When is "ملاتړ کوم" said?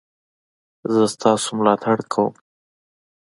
1.59-2.33